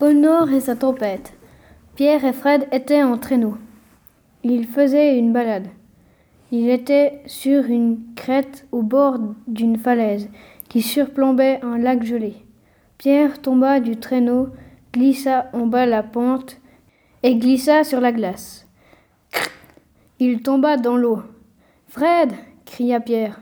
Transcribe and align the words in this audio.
Nord 0.00 0.52
et 0.52 0.60
sa 0.60 0.76
tempête. 0.76 1.32
Pierre 1.94 2.24
et 2.24 2.32
Fred 2.32 2.68
étaient 2.70 3.02
en 3.02 3.16
traîneau. 3.16 3.56
Ils 4.44 4.66
faisaient 4.66 5.18
une 5.18 5.32
balade. 5.32 5.68
Il 6.52 6.68
était 6.68 7.22
sur 7.26 7.64
une 7.64 7.98
crête 8.14 8.66
au 8.72 8.82
bord 8.82 9.18
d'une 9.48 9.78
falaise 9.78 10.28
qui 10.68 10.82
surplombait 10.82 11.60
un 11.62 11.78
lac 11.78 12.02
gelé. 12.02 12.34
Pierre 12.98 13.40
tomba 13.40 13.80
du 13.80 13.96
traîneau, 13.96 14.48
glissa 14.92 15.50
en 15.52 15.66
bas 15.66 15.86
la 15.86 16.02
pente 16.02 16.60
et 17.22 17.36
glissa 17.36 17.82
sur 17.82 18.00
la 18.00 18.12
glace. 18.12 18.66
Il 20.18 20.42
tomba 20.42 20.76
dans 20.76 20.96
l'eau. 20.96 21.22
Fred 21.88 22.32
cria 22.64 23.00
Pierre. 23.00 23.40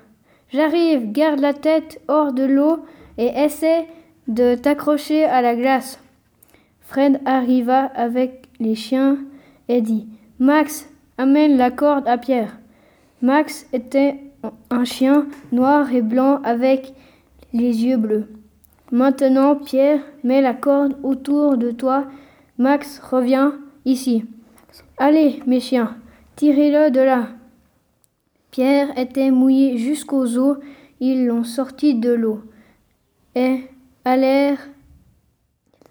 J'arrive, 0.50 1.12
garde 1.12 1.40
la 1.40 1.52
tête 1.52 2.00
hors 2.08 2.32
de 2.32 2.44
l'eau 2.44 2.84
et 3.18 3.26
essaie 3.26 3.86
de 4.28 4.54
t'accrocher 4.54 5.24
à 5.24 5.42
la 5.42 5.56
glace. 5.56 6.03
Fred 6.94 7.20
arriva 7.24 7.86
avec 7.86 8.48
les 8.60 8.76
chiens 8.76 9.18
et 9.66 9.80
dit 9.80 10.06
Max, 10.38 10.88
amène 11.18 11.56
la 11.56 11.72
corde 11.72 12.06
à 12.06 12.18
Pierre. 12.18 12.56
Max 13.20 13.66
était 13.72 14.20
un 14.70 14.84
chien 14.84 15.26
noir 15.50 15.92
et 15.92 16.02
blanc 16.02 16.40
avec 16.44 16.94
les 17.52 17.84
yeux 17.84 17.96
bleus. 17.96 18.28
Maintenant, 18.92 19.56
Pierre, 19.56 20.02
mets 20.22 20.40
la 20.40 20.54
corde 20.54 20.96
autour 21.02 21.56
de 21.56 21.72
toi. 21.72 22.04
Max, 22.58 23.00
reviens 23.00 23.58
ici. 23.84 24.24
Allez, 24.96 25.42
mes 25.48 25.58
chiens, 25.58 25.96
tirez-le 26.36 26.92
de 26.92 27.00
là. 27.00 27.26
Pierre 28.52 28.96
était 28.96 29.32
mouillé 29.32 29.78
jusqu'aux 29.78 30.38
os. 30.38 30.58
Ils 31.00 31.26
l'ont 31.26 31.42
sorti 31.42 31.96
de 31.96 32.12
l'eau 32.12 32.42
et 33.34 33.64
allèrent 34.04 34.68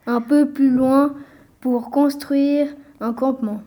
un 0.06 0.22
peu 0.22 0.50
plus 0.50 0.70
loin 0.70 1.14
pour 1.62 1.92
construire 1.92 2.68
un 3.00 3.14
campement. 3.14 3.62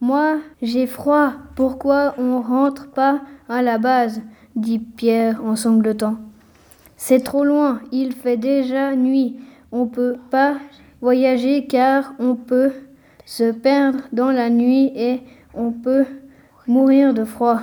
Moi, 0.00 0.38
j'ai 0.62 0.86
froid. 0.86 1.32
Pourquoi 1.56 2.14
on 2.18 2.40
rentre 2.40 2.90
pas 2.90 3.20
à 3.48 3.62
la 3.62 3.78
base? 3.78 4.22
dit 4.56 4.78
Pierre 4.78 5.44
en 5.44 5.54
sanglotant. 5.54 6.16
C'est 6.96 7.20
trop 7.20 7.44
loin. 7.44 7.80
Il 7.92 8.12
fait 8.12 8.36
déjà 8.36 8.94
nuit. 8.96 9.36
On 9.70 9.86
peut 9.86 10.16
pas 10.30 10.56
voyager 11.00 11.66
car 11.66 12.14
on 12.18 12.34
peut 12.34 12.72
se 13.24 13.52
perdre 13.52 14.00
dans 14.12 14.32
la 14.32 14.50
nuit 14.50 14.90
et 14.96 15.20
on 15.54 15.70
peut 15.70 16.06
mourir 16.66 17.14
de 17.14 17.24
froid. 17.24 17.60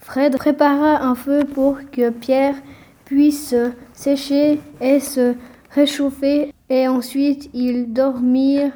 Fred 0.00 0.36
prépara 0.36 1.02
un 1.02 1.14
feu 1.14 1.44
pour 1.44 1.78
que 1.90 2.10
Pierre 2.10 2.56
puisse 3.04 3.50
se 3.50 3.70
sécher 3.92 4.60
et 4.80 5.00
se 5.00 5.34
réchauffer 5.70 6.53
et 6.70 6.88
ensuite 6.88 7.50
ils 7.54 7.92
dormirent. 7.92 8.72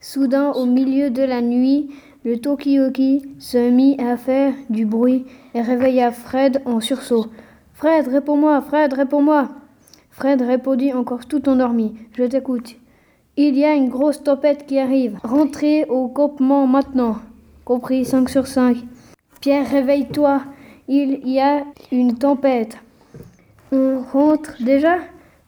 Soudain, 0.00 0.50
au 0.52 0.66
milieu 0.66 1.10
de 1.10 1.22
la 1.22 1.40
nuit, 1.40 1.90
le 2.24 2.38
Tokioki 2.38 3.22
se 3.38 3.70
mit 3.70 3.96
à 4.00 4.16
faire 4.16 4.54
du 4.68 4.84
bruit 4.84 5.26
et 5.54 5.62
réveilla 5.62 6.10
Fred 6.10 6.60
en 6.64 6.80
sursaut. 6.80 7.26
Fred, 7.74 8.08
réponds-moi, 8.08 8.60
Fred, 8.62 8.92
réponds-moi. 8.92 9.48
Fred 10.10 10.42
répondit 10.42 10.92
encore 10.92 11.26
tout 11.26 11.48
endormi. 11.48 11.94
Je 12.14 12.24
t'écoute. 12.24 12.76
Il 13.36 13.56
y 13.56 13.64
a 13.64 13.74
une 13.74 13.88
grosse 13.88 14.22
tempête 14.22 14.66
qui 14.66 14.78
arrive. 14.78 15.18
Rentrez 15.24 15.84
au 15.84 16.08
campement 16.08 16.66
maintenant. 16.66 17.16
Compris 17.64 18.04
5 18.04 18.28
sur 18.28 18.46
5. 18.46 18.76
Pierre, 19.40 19.68
réveille-toi. 19.68 20.42
Il 20.86 21.26
y 21.28 21.40
a 21.40 21.64
une 21.90 22.18
tempête. 22.18 22.76
On 23.72 24.00
rentre 24.12 24.62
déjà? 24.62 24.98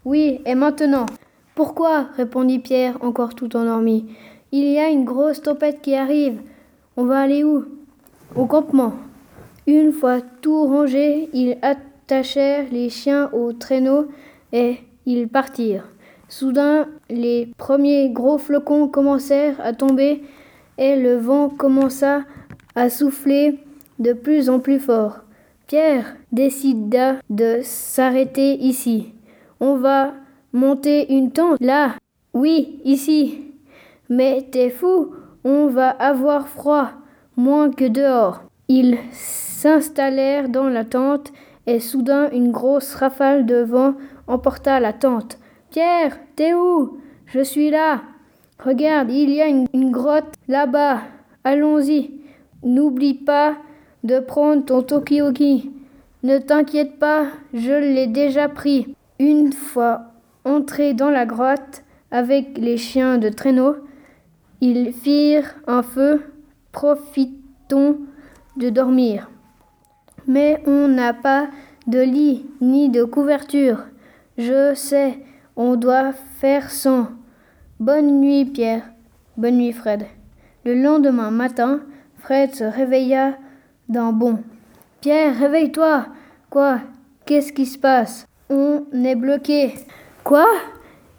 Oui, 0.04 0.40
et 0.46 0.54
maintenant 0.54 1.06
Pourquoi 1.54 2.08
répondit 2.16 2.58
Pierre, 2.58 2.98
encore 3.00 3.34
tout 3.34 3.56
endormi. 3.56 4.06
Il 4.50 4.64
y 4.64 4.78
a 4.78 4.88
une 4.88 5.04
grosse 5.04 5.40
tempête 5.40 5.80
qui 5.82 5.94
arrive. 5.94 6.40
On 6.96 7.04
va 7.04 7.20
aller 7.20 7.44
où? 7.44 7.64
Au 8.34 8.46
campement. 8.46 8.94
Une 9.66 9.92
fois 9.92 10.20
tout 10.20 10.66
rangé, 10.66 11.28
ils 11.32 11.56
attachèrent 11.62 12.66
les 12.72 12.90
chiens 12.90 13.30
au 13.32 13.52
traîneau 13.52 14.08
et 14.52 14.78
ils 15.06 15.28
partirent. 15.28 15.88
Soudain, 16.28 16.88
les 17.08 17.48
premiers 17.56 18.10
gros 18.10 18.38
flocons 18.38 18.88
commencèrent 18.88 19.60
à 19.60 19.72
tomber 19.72 20.22
et 20.76 20.96
le 20.96 21.16
vent 21.16 21.48
commença 21.48 22.24
à 22.74 22.90
souffler 22.90 23.60
de 24.00 24.12
plus 24.12 24.50
en 24.50 24.58
plus 24.58 24.80
fort. 24.80 25.20
Pierre 25.68 26.16
décida 26.32 27.16
de 27.30 27.60
s'arrêter 27.62 28.54
ici. 28.54 29.12
On 29.60 29.76
va 29.76 30.14
monter 30.54 31.12
une 31.12 31.30
tente 31.30 31.60
là. 31.60 31.96
Oui, 32.32 32.80
ici. 32.84 33.42
Mais 34.08 34.48
t'es 34.50 34.70
fou, 34.70 35.14
on 35.44 35.66
va 35.66 35.90
avoir 35.90 36.48
froid, 36.48 36.90
moins 37.36 37.70
que 37.70 37.84
dehors. 37.84 38.44
Ils 38.68 38.96
s'installèrent 39.12 40.48
dans 40.48 40.68
la 40.68 40.84
tente 40.84 41.32
et 41.66 41.80
soudain 41.80 42.30
une 42.30 42.50
grosse 42.50 42.94
rafale 42.94 43.44
de 43.44 43.56
vent 43.56 43.94
emporta 44.26 44.80
la 44.80 44.92
tente. 44.92 45.38
Pierre, 45.70 46.18
t'es 46.36 46.54
où? 46.54 46.98
Je 47.26 47.40
suis 47.40 47.70
là. 47.70 48.02
Regarde, 48.62 49.10
il 49.10 49.30
y 49.30 49.42
a 49.42 49.48
une, 49.48 49.90
grotte 49.90 50.32
là-bas. 50.48 51.00
Allons-y. 51.42 52.12
N'oublie 52.62 53.14
pas 53.14 53.56
de 54.04 54.20
prendre 54.20 54.64
ton 54.64 54.82
Tokioki. 54.82 55.70
Ne 56.22 56.38
t'inquiète 56.38 56.98
pas, 56.98 57.26
je 57.52 57.72
l'ai 57.72 58.06
déjà 58.06 58.48
pris. 58.48 58.94
Une 59.18 59.52
fois 59.52 60.13
entrés 60.44 60.94
dans 60.94 61.10
la 61.10 61.26
grotte 61.26 61.82
avec 62.10 62.58
les 62.58 62.76
chiens 62.76 63.18
de 63.18 63.28
traîneau, 63.28 63.76
ils 64.60 64.92
firent 64.92 65.54
un 65.66 65.82
feu. 65.82 66.22
Profitons 66.72 67.98
de 68.56 68.68
dormir. 68.68 69.30
Mais 70.26 70.62
on 70.66 70.88
n'a 70.88 71.12
pas 71.12 71.48
de 71.86 72.00
lit 72.00 72.46
ni 72.60 72.88
de 72.88 73.04
couverture. 73.04 73.84
Je 74.38 74.74
sais, 74.74 75.18
on 75.54 75.76
doit 75.76 76.12
faire 76.12 76.70
sans. 76.70 77.08
Bonne 77.78 78.20
nuit, 78.20 78.44
Pierre. 78.44 78.82
Bonne 79.36 79.58
nuit, 79.58 79.72
Fred. 79.72 80.06
Le 80.64 80.74
lendemain 80.74 81.30
matin, 81.30 81.80
Fred 82.18 82.54
se 82.54 82.64
réveilla 82.64 83.36
d'un 83.88 84.12
bond. 84.12 84.38
Pierre, 85.00 85.38
réveille-toi. 85.38 86.06
Quoi? 86.50 86.80
Qu'est-ce 87.26 87.52
qui 87.52 87.66
se 87.66 87.78
passe? 87.78 88.26
On 88.48 88.84
est 88.92 89.14
bloqué. 89.14 89.74
Quoi? 90.24 90.46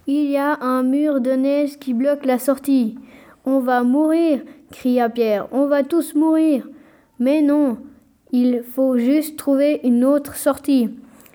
Il 0.08 0.32
y 0.32 0.38
a 0.38 0.58
un 0.62 0.82
mur 0.82 1.22
de 1.22 1.30
neige 1.30 1.78
qui 1.78 1.94
bloque 1.94 2.26
la 2.26 2.40
sortie. 2.40 2.98
On 3.46 3.60
va 3.60 3.84
mourir, 3.84 4.42
cria 4.72 5.10
Pierre. 5.10 5.48
On 5.52 5.68
va 5.68 5.84
tous 5.84 6.16
mourir. 6.16 6.68
Mais 7.20 7.44
non, 7.44 7.78
il 8.32 8.64
faut 8.64 8.98
juste 8.98 9.38
trouver 9.38 9.80
une 9.84 10.04
autre 10.04 10.36
sortie. 10.36 10.90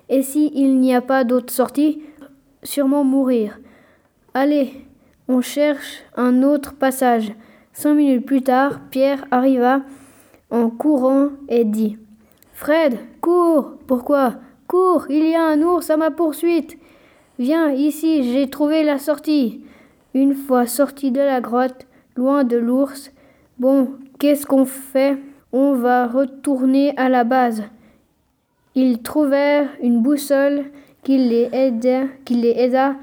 Et 0.08 0.22
si 0.22 0.50
il 0.52 0.80
n'y 0.80 0.92
a 0.92 1.00
pas 1.00 1.22
d'autre 1.22 1.52
sortie, 1.52 2.02
sûrement 2.64 3.04
mourir. 3.04 3.60
Allez, 4.34 4.72
on 5.28 5.40
cherche 5.40 6.02
un 6.16 6.42
autre 6.42 6.74
passage. 6.74 7.32
Cinq 7.72 7.94
minutes 7.94 8.26
plus 8.26 8.42
tard, 8.42 8.80
Pierre 8.90 9.24
arriva 9.30 9.82
en 10.50 10.70
courant 10.70 11.28
et 11.48 11.64
dit 11.64 11.98
Fred, 12.52 12.98
cours 13.20 13.74
Pourquoi? 13.86 14.34
Cours 14.66 15.06
Il 15.08 15.24
y 15.28 15.36
a 15.36 15.44
un 15.44 15.62
ours 15.62 15.88
à 15.88 15.96
ma 15.96 16.10
poursuite 16.10 16.76
Viens 17.40 17.70
ici, 17.70 18.22
j'ai 18.30 18.50
trouvé 18.50 18.82
la 18.82 18.98
sortie. 18.98 19.62
Une 20.12 20.34
fois 20.34 20.66
sorti 20.66 21.10
de 21.10 21.22
la 21.22 21.40
grotte, 21.40 21.86
loin 22.14 22.44
de 22.44 22.58
l'ours, 22.58 23.12
bon, 23.58 23.92
qu'est-ce 24.18 24.44
qu'on 24.44 24.66
fait? 24.66 25.16
On 25.50 25.72
va 25.72 26.06
retourner 26.06 26.92
à 26.98 27.08
la 27.08 27.24
base. 27.24 27.62
Ils 28.74 29.00
trouvèrent 29.00 29.70
une 29.82 30.02
boussole 30.02 30.66
qui 31.02 31.16
les 31.16 31.48
aida, 31.54 32.08
qui 32.26 32.34
les 32.34 32.50
aida 32.50 32.96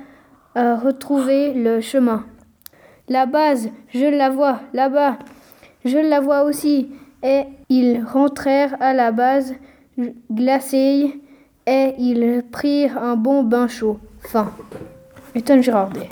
à 0.54 0.76
retrouver 0.76 1.56
le 1.56 1.82
chemin. 1.82 2.24
La 3.10 3.26
base, 3.26 3.72
je 3.90 4.06
la 4.06 4.30
vois 4.30 4.60
là-bas. 4.72 5.18
Je 5.84 5.98
la 5.98 6.20
vois 6.20 6.44
aussi 6.44 6.90
et 7.24 7.42
ils 7.70 8.04
rentrèrent 8.04 8.76
à 8.82 8.94
la 8.94 9.12
base 9.12 9.56
glacée 10.32 11.20
et 11.66 11.94
ils 11.98 12.44
prirent 12.52 13.02
un 13.02 13.16
bon 13.16 13.42
bain 13.42 13.68
chaud. 13.68 13.98
Fin. 14.28 14.52
Étonne 15.36 15.64
Girardet. 15.64 16.10